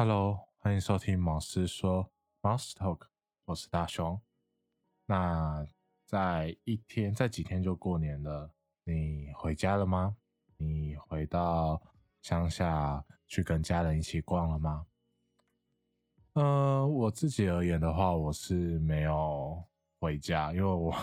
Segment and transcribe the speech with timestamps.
[0.00, 2.08] Hello，欢迎收听毛师说
[2.40, 3.00] Mouse Talk，
[3.46, 4.22] 我是大雄。
[5.06, 5.66] 那
[6.06, 8.54] 在一天，在几天就过年了，
[8.84, 10.16] 你回家了吗？
[10.56, 11.82] 你回到
[12.22, 14.86] 乡下去跟家人一起逛了吗？
[16.34, 19.60] 嗯，我自己而言的话，我是没有
[19.98, 20.94] 回家，因为我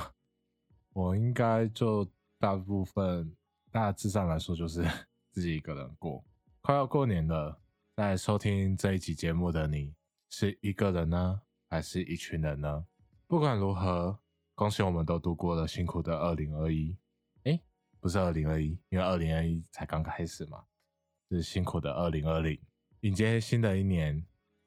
[0.94, 2.10] 我应该就
[2.40, 3.36] 大部分
[3.70, 4.82] 大致上来说就是
[5.32, 6.24] 自己一个人过。
[6.62, 7.60] 快要过年了，
[7.96, 9.96] 在收听这一集节目的你
[10.30, 12.86] 是一个人呢，还是一群人呢？
[13.26, 14.20] 不管如何，
[14.54, 16.98] 恭喜我们都度过了辛苦的二零二一。
[17.46, 17.58] 哎，
[18.02, 20.66] 不是二零二一，因为二零二一才刚开始嘛，
[21.32, 22.60] 是辛苦的二零二零，
[23.00, 24.22] 迎接新的一年。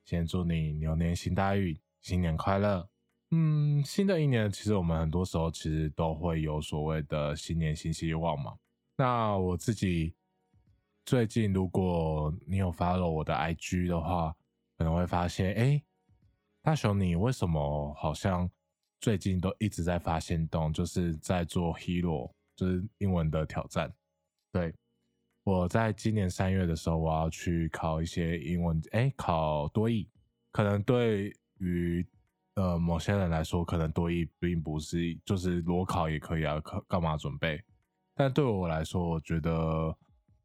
[0.07, 2.89] 先祝你牛年行大运，新年快乐。
[3.33, 8.57] 嗯，新的一年，其实我们很多时候其实都会有所谓的新年新希望嘛。
[8.97, 10.15] 那我自己
[11.09, 14.31] 最近，如果你有 follow 我的 IG 的话，
[14.77, 15.83] 可能会发现，哎，
[16.61, 18.47] 大雄，你为什么好像
[19.01, 23.91] 最近都一直在发现动，就是在做 Hero，就是英文的挑战，
[24.53, 24.75] 对。
[25.45, 30.06] 我在今年三月的时候，我要去考一些英文，哎，考多译。
[30.53, 32.06] 可能对于
[32.56, 37.64] 呃某些人来说，可能多译并不是，就是裸考也可以啊，考干嘛准备？
[38.14, 39.97] 但对我来说，我觉得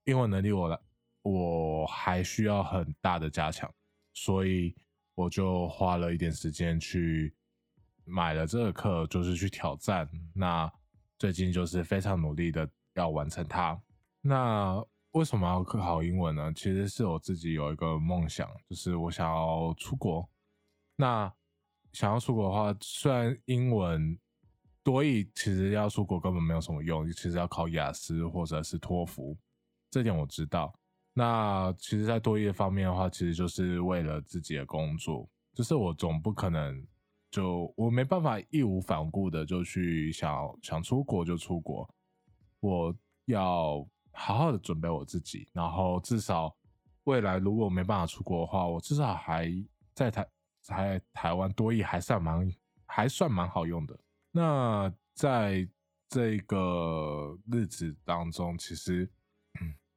[0.06, 0.80] 英文能力我来
[1.22, 3.74] 我还需要很大的加强，
[4.14, 4.76] 所以
[5.16, 7.34] 我就花了一点时间去
[8.06, 10.10] 买了这个课，就是去挑战。
[10.34, 10.72] 那
[11.18, 13.82] 最近就是非常努力的要完成它。
[14.20, 16.52] 那为什么要考英文呢？
[16.54, 20.28] 其实是我自己有一个梦想，就是我想要出国。
[20.96, 21.32] 那
[21.94, 24.20] 想要出国的话，虽然英文
[24.84, 29.38] 多译其实要出国根本没有什么用，其实要考雅思或者是托福，
[29.94, 30.74] 这点我知道。
[31.14, 36.84] 那其实，在多业方面的话，其实就是为了自己的工作，就是我总不可能
[37.30, 40.34] 就我没办法义无反顾的就去想
[40.64, 41.88] 想出国就出国，
[42.60, 42.96] 我
[43.26, 43.88] 要。
[44.16, 46.56] 好好的准备我自己，然后至少
[47.06, 49.52] 未来如果没办法出国的话，我至少还
[49.96, 50.28] 在台
[50.62, 52.48] 在台湾多业还算蛮
[52.86, 54.00] 还算蛮好用的。
[54.30, 55.68] 那在
[56.08, 59.12] 这个日子当中，其实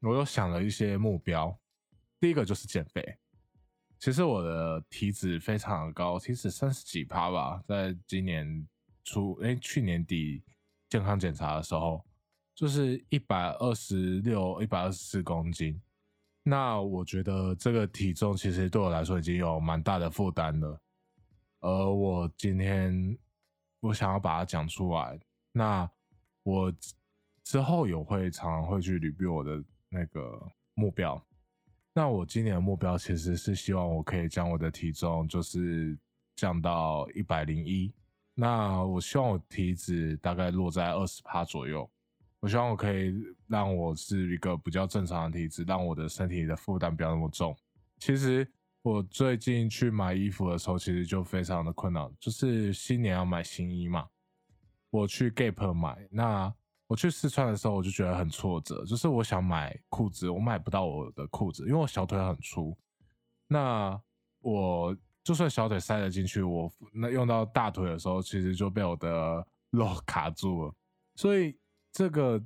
[0.06, 1.58] 我又想了一些目标。
[2.20, 3.18] 第一个就是减肥。
[3.98, 8.66] 其实我的体脂非常的高，体脂三十几趴吧，在今年
[9.04, 10.42] 初哎去年底
[10.88, 12.04] 健康检查的时候。
[12.54, 15.78] 就是一百二十六、一百二十四公斤，
[16.42, 20.80] 那我觉得这个体重其实对我来说已经有蛮大的负担了。
[21.60, 23.14] 而我今天
[23.80, 25.20] 我想要把它讲出来，
[25.52, 25.86] 那
[26.44, 26.72] 我
[27.44, 30.40] 之后有会常常会去捋比我的那个
[30.74, 31.20] 目标。
[31.92, 35.98] 那我今年的目标其实是希望我可以将我的体重就是
[36.34, 37.92] 降到一百零一，
[38.34, 41.90] 那我希望我体脂大概落在二十趴左右。
[42.40, 43.14] 我希望我可以
[43.48, 47.56] 让我是一个比较正常的体质，让我的身体的负担不要那么重。
[47.98, 48.46] 其实
[48.82, 54.06] 我最近去买衣服的时候，其实就非常的困难，就是新年要买新衣嘛。
[54.90, 56.54] 我去 Gap 买，那
[56.86, 62.76] 我去试穿的时候，我就觉得很挫折，就是我想买裤子，我买不到我的裤子，因为我小腿很粗。
[63.48, 64.00] 那
[64.40, 70.74] 我就算小腿塞得进去，我那用到大腿的时候，其实就被我的 肉卡住了，
[71.14, 71.58] 所以。
[71.92, 72.38] 这个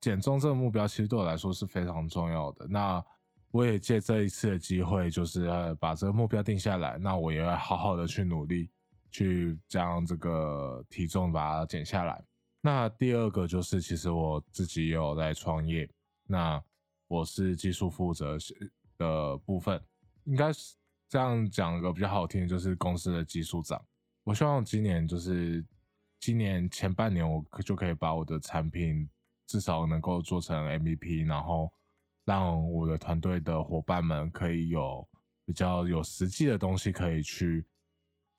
[0.00, 2.64] 减重这个目标，其实对我来说是非常重要的。
[2.68, 3.04] 那
[3.50, 5.48] 我也借这一次的机会，就是
[5.80, 6.96] 把这个目标定下来。
[6.96, 8.70] 那我也要好好的去努力，
[9.10, 12.24] 去将这个体重把它减下来。
[12.62, 15.86] 那第二个就是，其实我自己也有在创业。
[16.26, 16.62] 那
[17.08, 18.38] 我是技术负责
[18.96, 19.78] 的部分，
[20.24, 20.74] 应该是
[21.10, 23.78] 这样讲一个比较好听，就是公司的技术长。
[24.24, 25.62] 我希望今年就是。
[26.24, 29.10] 今年前半年，我可就可以把我的产品
[29.48, 31.68] 至少能够做成 MVP，然后
[32.24, 35.04] 让我的团队的伙伴们可以有
[35.44, 37.66] 比较有实际的东西可以去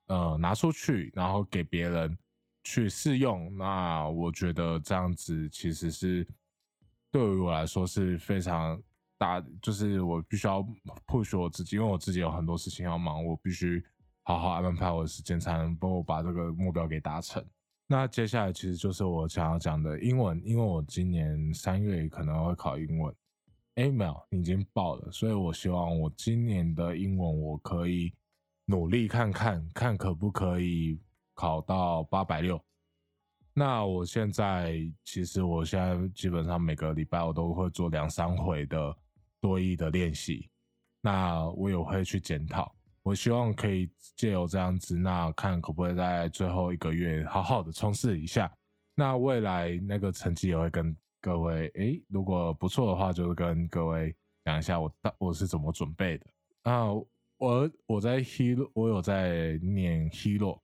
[0.06, 2.16] 呃拿出去，然后给别人
[2.64, 3.56] 去试用。
[3.56, 6.26] 那我觉得这样子其实是
[7.12, 8.82] 对于我来说是非常
[9.16, 10.66] 大，就是我必须要
[11.06, 13.84] push 我自己，因为我自己有很多事情要忙，我必须
[14.24, 17.44] 好好安排我的时间，才能帮我把这个目标给达成。
[17.86, 23.14] 那接下来其实就是我想要讲的英文，因为我今年三月可能会考英文
[23.74, 28.14] ，email 已经报了，所以我希望我今年的英文我可以
[28.64, 30.98] 努力看看，看可不可以
[31.34, 32.60] 考到八百六。
[33.52, 38.96] 那我现在其实我现在基本上每个礼拜我都会做两三回的
[39.40, 40.50] 多义的练习，
[41.00, 42.74] 那我也会去检讨。
[43.02, 48.52] 我希望可以借由这样子，那看可不可以在最后一个月好好的冲刺一下。
[48.96, 56.26] 那未来那个成绩也会跟各位，诶，如果不错的话，就是跟各位讲一下我大我是怎么准备的。
[56.62, 56.86] 啊，
[57.36, 60.58] 我我在 Hero，我有在念 Hero。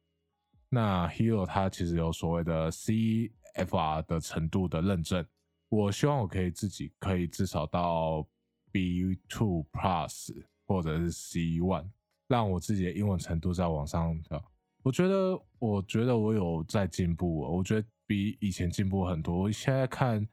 [0.70, 5.26] 那 Hero 它其实有所谓的 CFR 的程度的认证，
[5.69, 8.26] 我希望我可以自己可以至少到
[8.72, 10.32] B two plus
[10.67, 11.90] 或者是 C one。
[12.28, 14.40] 让我自己的英文程度在往上跳，
[14.84, 19.37] 我觉得，我觉得我有在进步，我觉得比以前进步很多。
[19.37, 20.25] 我现在看，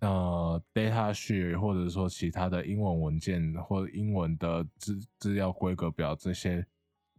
[0.00, 6.66] 呃，data sheet 或者说其他的英文文件或者英文的资资料规格表这些，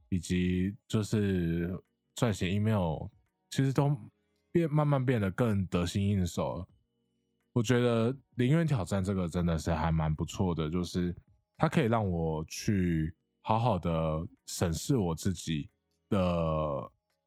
[0.09, 1.75] 以及就是
[2.17, 3.07] 撰写 email，
[3.51, 3.95] 其实都
[4.51, 6.67] 变慢慢变得更得心应手了。
[7.53, 11.15] 我觉得零元挑战这个真的是还蛮不错的，就是
[11.55, 13.15] 它可以让我去。
[13.41, 15.69] 好好的审视我自己
[16.09, 16.19] 的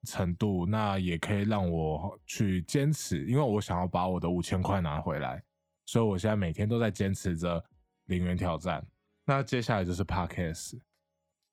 [0.06, 5.43] 程度，那也可以让我去坚持，因为我想要把我的五千块拿回来，
[5.86, 7.64] 所以我现在每天都在坚持着
[8.08, 8.86] 零元挑战。
[9.25, 10.78] 那接下来就是 Podcast，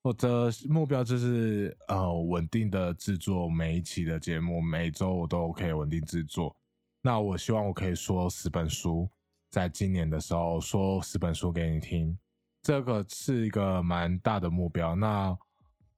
[0.08, 6.56] 我的目标就是呃稳定的制作每一期的节目，每周我都可以稳定制作。
[7.02, 9.06] 那我希望我可以说十本书，
[9.50, 12.18] 在今年的时候说十本书给你听。
[12.62, 14.96] 这个是一个蛮大的目标。
[14.96, 15.36] 那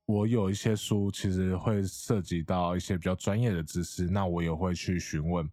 [0.07, 5.49] 我有一些书，其实会涉及到一些比较专业的知识，那我也会去询问。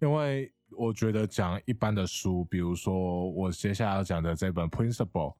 [0.00, 5.30] 因为我觉得讲一般的书，比如说我接下来要讲的这本《Principle》，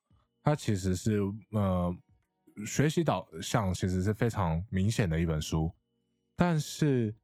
[0.44, 1.92] 它其实是呃
[2.66, 5.72] 学习导向，其实是非常明显的一本书。
[6.36, 7.14] 但是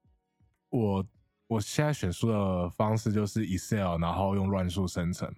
[0.69, 1.07] 我
[1.47, 5.33] 我现在选书的方式就是 Excel，然后用乱数生成。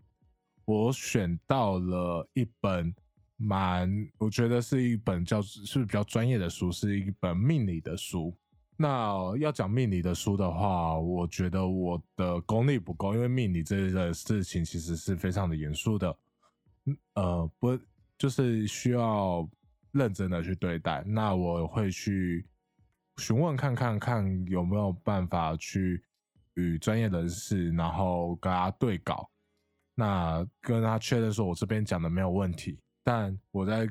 [0.64, 2.94] 我选到了一本
[3.36, 8.36] 蛮，我觉得是一本叫是比较专业的书，是一本命理的书。
[8.76, 16.16] 那要讲命理的书的话，我觉得我的功力不够，因为命理这个事情其实是非常的严肃的，
[17.14, 17.78] 呃，不
[18.16, 19.48] 就是需要
[19.92, 21.02] 认真的去对待。
[21.06, 22.46] 那我会去
[23.18, 26.02] 询问看看看有没有办法去
[26.54, 29.28] 与专业人士，然后跟他对稿。
[29.94, 33.88] 那跟他确认说，我这边讲的没有问题，但我在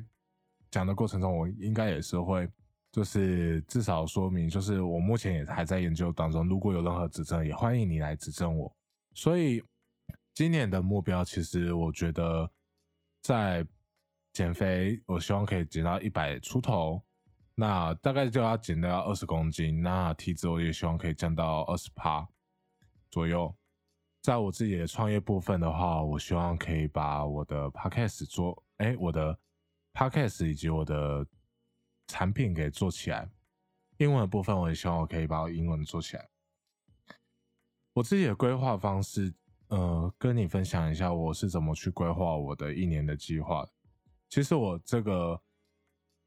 [0.70, 2.48] 讲的过程中，我应该也是会，
[2.90, 8.74] 就是至少说明，就是我目前也还在研究当中，如果有任何指正，也欢迎你来指正我。
[9.12, 9.62] 所以
[10.32, 12.50] 今年的目标，其实我觉得
[13.20, 13.66] 在
[14.38, 17.02] 减肥，我希望可以减到一百出头，
[17.56, 22.24] 那大概就要减到二十公斤，那体脂我也希望可以降到二十趴
[23.10, 23.52] 左右。
[24.22, 29.36] 在我自己的创业部分的话，我希望可以把我的 podcast 做，哎，我的
[29.92, 31.26] podcast 以及我的
[32.06, 33.28] 产品给做起来。
[33.96, 36.28] 英文的部分，我也希望我可以把我英文做起来。
[37.92, 39.34] 我自己的规划方式，
[39.66, 43.68] 呃，跟你分享一下我是怎么去规划我的一年的计划。
[44.28, 45.40] 其实我这个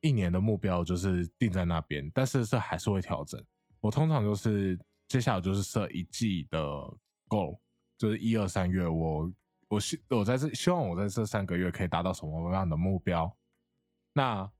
[0.01, 3.43] 一年的目标就是定在那边，但是这还是会调整。
[3.79, 6.59] 我通常就是接下来就是设一季的
[7.27, 7.59] goal。
[7.97, 9.31] 就是一二三月，我
[9.67, 13.31] 我希我在这希望我在这三个月可以达到什么样的目标？
[14.11, 14.51] 那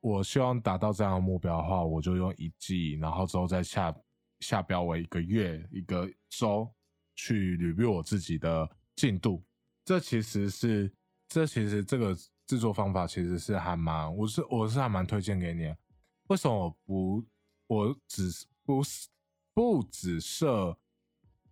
[0.00, 3.94] 我希望达到这样的目标的话，我就用一季，然后之后再下
[4.38, 6.74] 下标为一个月、一个周
[7.16, 9.44] 去捋 view 我自己的进度。
[9.84, 10.90] 这其实是
[11.28, 12.16] 这其实这个
[12.50, 15.72] 制作方法其实是还蛮，我是我是还蛮推荐给你。
[16.26, 17.24] 为什么我不
[17.68, 18.28] 我只
[18.64, 19.08] 不是
[19.54, 20.76] 不只设？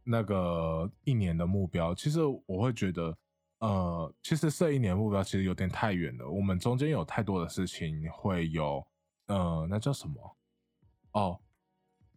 [0.02, 3.16] 那个一年的目标，其实我会觉得，
[3.58, 6.28] 呃，其实设一年目标其实有点太远了。
[6.28, 8.84] 我们中间有太多的事情会有，
[9.26, 10.36] 呃，那叫什么？
[11.12, 11.40] 哦，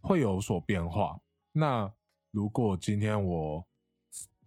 [0.02, 1.20] 会有所变化。
[1.52, 1.94] 那
[2.32, 3.68] 如果今天我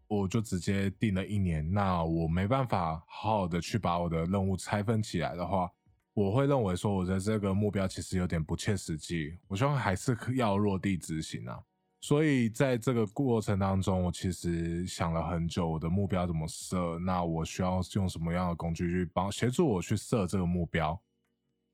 [0.07, 5.71] 我就直接定了一年，那我没办法好好的去把我的任务拆分起来的话，
[6.13, 9.39] 我会认为说我的这个目标其实有点不切实际。
[9.49, 11.59] 我希望还是要落地执行啊。
[12.01, 16.99] 所以在这个过程当中，我其实想了很久，我的目标怎么设？
[16.99, 21.01] 那我需要用什么样的工具去帮协助我去设这个目标？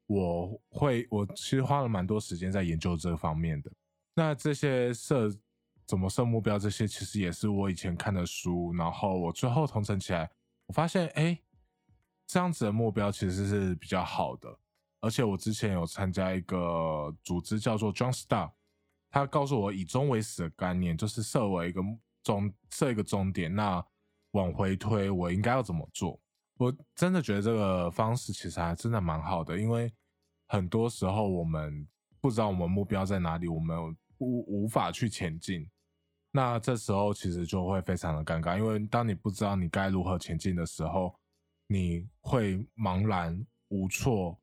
[0.06, 3.72] 我会，我其实花了蛮多时间在研究这方面的。
[4.14, 5.28] 那这些设
[5.90, 10.30] 怎么设目标，这些其实也是我以前看的书，然后我最后统整起来，
[10.66, 11.36] 我发现，哎，
[12.28, 14.56] 这样子的目标其实是比较好的。
[15.00, 18.52] 而且我之前有参加一个组织，叫做 John Star。
[19.10, 21.82] 他告诉我以终为始的概念，就是设为一个
[22.22, 23.84] 终，设一个终点，那
[24.30, 26.20] 往回推，我应该要怎么做？
[26.56, 29.92] 我真的觉得这个方式其实还真的蛮好的，因为
[30.46, 31.84] 很多时候我们
[32.20, 33.76] 不知道我们目标在哪里，我们
[34.18, 35.68] 无无法去前进。
[36.32, 41.14] 那这时候其实就会非常的尴尬，因为当你不知道你该如何前进的时候，
[41.66, 44.38] 你会茫然无措。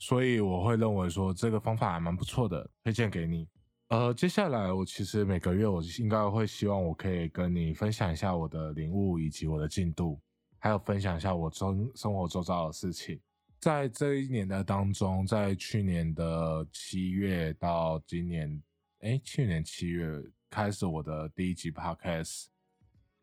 [0.00, 3.48] 所以我会认为说这个方法还蛮不错的，推荐给你。
[3.88, 10.20] 呃，接下来我其实每个月我应该会希望我可以跟你分享一下我的领悟以及我的进度，
[10.58, 13.18] 还有分享一下我周生活周遭的事情。
[13.58, 18.62] 在这一年的当中，在去年的七月到今年，
[19.00, 22.46] 哎，去年七月开始我的第一集 podcast，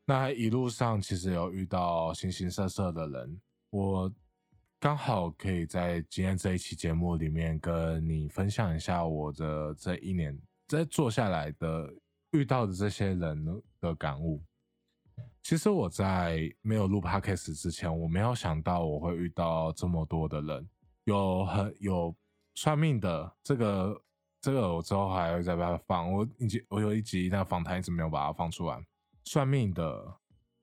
[0.05, 4.13] 那一路上其实有遇到形形色色的人，我。
[4.77, 11.91] 刚好可以在今天这一期节目里面跟你分享一下我的这一年在做下来的
[12.33, 14.43] 遇到的这些人的感悟。
[15.41, 20.69] 其实我在没有录 podcast 之前，我没有想到我会遇到这么多的人，
[21.05, 22.15] 有很有
[22.53, 23.99] 算命的，这个
[24.45, 26.13] 这个我之后还会再把它放。
[26.13, 28.79] 我以前我有一集那访谈一直没有把它放出来。
[29.23, 30.15] 算命的，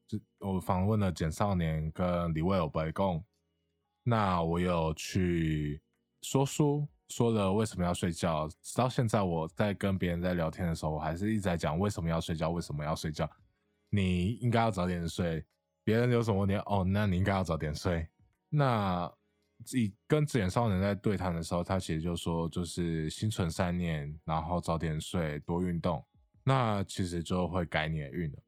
[0.07, 3.21] 就我访问了简少年跟李卫有白共。
[4.05, 5.83] 那我有去
[6.23, 8.47] 说书，说了为什么要睡觉。
[8.63, 13.29] 直到现在，我在跟别人在聊天的时候，我还是一直在讲为什么要睡觉，为什么要睡觉。
[13.91, 15.45] 你应该要早点睡。
[15.83, 18.07] 别人有什么问题，哦，那你应该要早点睡。
[18.49, 19.13] 那
[19.65, 26.05] 自己跟紫眼少年在对谈的时候，他其实就说，就是心存善念，然后早点睡，多运动，
[26.45, 28.39] 那其实就会改你的运了。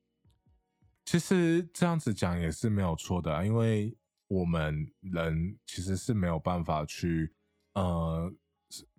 [1.05, 3.97] 其实这样子讲也是没有错的，因为。
[4.27, 7.31] 我们人其实是没有办法去，
[7.75, 8.33] 呃，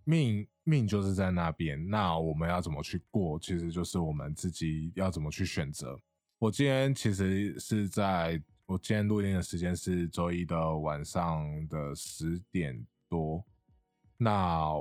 [0.03, 5.99] 命命就是在那边，那我们要怎么去过，其实就是我们自己要怎么去选择。
[6.37, 13.43] 我今天其实是在我今天录音的时间是周一的晚上的十点多，
[14.17, 14.71] 那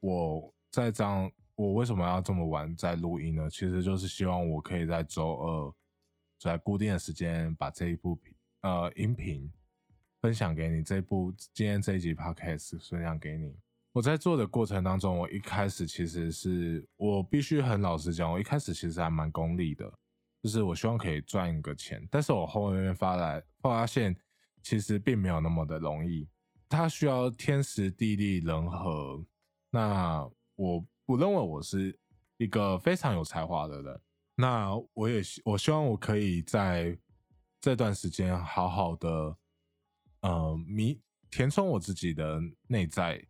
[0.00, 3.48] 我在这样，我为什么要这么晚在录音呢？
[3.48, 5.74] 其实就是希望我可以在周二
[6.38, 9.50] 在固定的时间把这一部频呃音频。
[10.20, 13.56] 分享给你这部今天这一集 podcast 分享给你。
[13.90, 19.90] 我在做的过程当中，我一开始其实是我必须很老实讲，我一开始其实还蛮功利的，
[20.42, 22.06] 就是我希望可以赚一个钱。
[22.10, 24.16] 但是我后面发来发现，
[24.62, 26.28] 其实并没有那么的容易，
[26.68, 29.24] 它需要天时地利人和。
[29.70, 31.98] 那我不认为我是
[32.36, 34.00] 一个非常有才华的人，
[34.34, 36.98] 那我也我希望我可以在
[37.60, 39.36] 这段时间好好的。
[40.22, 43.26] 呃，迷填充我自己的内在。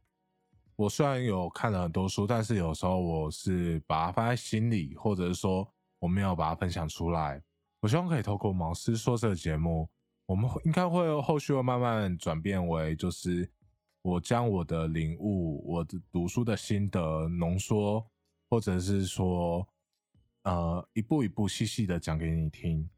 [0.75, 7.41] 我虽然有看了很多书，但是有时候我是把它放在心里，或者是说我没有把它分享出来。
[7.81, 9.89] 我希望可以透过毛师说这个节目，
[10.27, 13.49] 我们应该会后续会慢慢转变为，就是
[14.03, 18.05] 我将我的领悟、我的读书的心得浓缩，
[18.49, 19.65] 或者是说，
[20.43, 22.91] 呃，一步一步细细的讲给你听。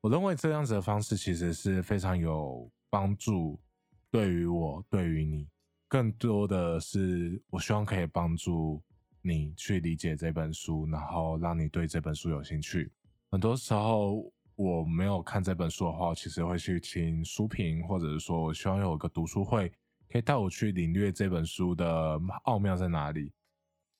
[0.00, 2.68] 我认为这样子的方式其实是非常有。
[2.90, 3.60] 帮助
[4.08, 5.48] 对于我，对于你，
[5.88, 8.80] 更多的是我希望可以帮助
[9.26, 12.92] 你去理解这本书，然后让你对这本书有兴趣。
[13.30, 19.72] 很多时候我没有看这本书的话，其实会去听书评，或者是说我希望有个读书会，
[20.10, 23.32] 可以带我去领略这本书的奥妙在哪里。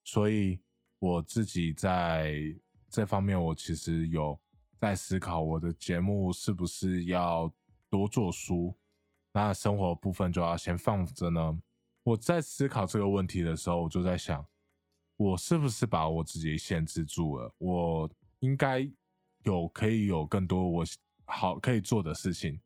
[0.05, 0.61] 所以
[0.99, 2.35] 我自己在
[2.91, 4.39] 这方面，我其实有
[4.79, 7.51] 在思考，我的节目是不是要
[7.89, 8.77] 多做书。
[9.33, 11.59] 那生活部分就要先放着呢。
[12.05, 14.47] 我在思考这个问题的时候，我就在想，
[15.17, 17.55] 我是不是把我自己限制住了？
[17.59, 18.89] 我应该
[19.45, 20.85] 有可以有更多我
[21.25, 22.61] 好可以做的事情，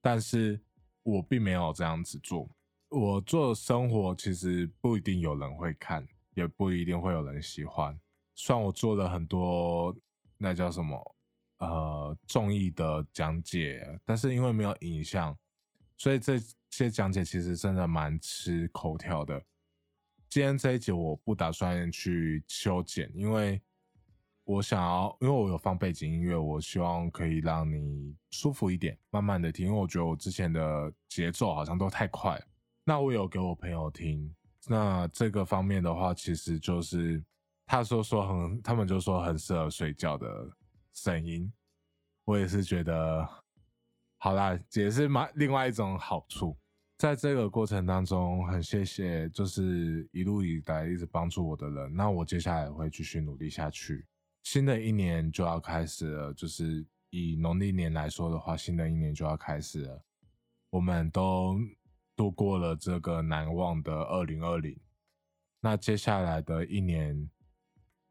[0.00, 0.60] 但是
[1.02, 2.48] 我并没有这样子做。
[2.88, 7.98] 我做生活其实不一定有人会看，也不一定会有人喜欢。
[8.34, 9.94] 虽然我做了很多
[10.38, 11.16] 那叫什么
[11.58, 15.36] 呃综艺的讲解，但是因为没有影像。
[15.98, 16.38] 所以这
[16.70, 19.40] 些讲解其实真的蛮吃口条的。
[20.32, 23.60] 今天这一集我不打算去修剪，因为
[24.44, 29.66] 我想要，因为我有放背景音乐，我希望可以让你舒服一点，慢慢的听。
[29.66, 32.42] 因为我觉得我之前的节奏好像都太快。
[32.82, 34.34] 那我有给我朋友听，
[34.68, 37.22] 那这个方面的话，其实就是
[37.66, 40.26] 他说说很，他们就说很适合睡觉的
[40.94, 41.52] 声音。
[42.24, 43.28] 我也是觉得。
[44.16, 46.56] 好啦，也是蛮另外一种好处。
[47.02, 51.92] 在这个过程当中，很谢谢就是一路以来一直帮助我的人。
[51.92, 54.06] 那我接下来会继续努力下去。
[54.44, 60.00] 新的一年就要开始了，就是以农历年来说的话，新的一年就要开始了。
[60.70, 61.58] 我们都
[62.14, 64.78] 度过了这个难忘的二零二零。
[65.60, 67.28] 那接下来的一年，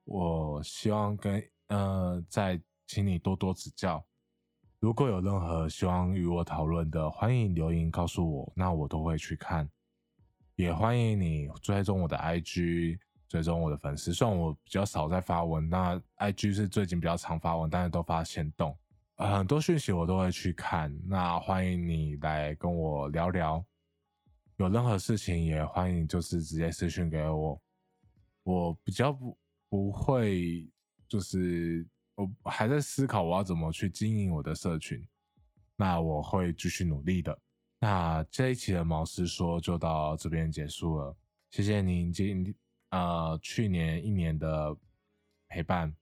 [0.04, 4.06] 我希望跟呃，再请你多多指教。
[4.82, 9.70] 如果有任何希望与我讨论的，欢迎留言告诉我，那我都会去看。
[10.56, 12.98] 也欢迎你追踪我的 IG，
[13.30, 14.12] 追踪我的粉丝。
[14.12, 18.76] 虽然我比较少在发文，那 IG 是最近比较常发文，但是都发现动，
[19.18, 20.92] 很多讯息我都会去看。
[21.08, 23.64] 那欢迎你来跟我聊聊，
[24.58, 27.62] 有任何事情也欢迎就是直接私讯给我。
[28.42, 29.38] 我比较不
[29.70, 30.68] 不会，
[31.08, 35.06] 就是我还在思考我要怎么去经营我的社群，
[35.76, 37.38] 那我会继续努力的。
[37.80, 41.16] 那这一期的毛师说就到这边结束了，
[41.50, 42.54] 谢谢您今
[42.90, 44.76] 呃去年一年的
[45.48, 45.94] 陪伴。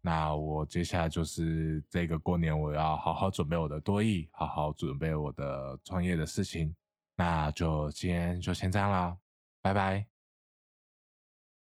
[0.00, 6.74] 那我接下来就是这个过年，我要好好准备我的多艺，好好准备我的创业的事情。
[7.14, 9.16] 那就今天就先这样啦，
[9.60, 10.11] 拜拜。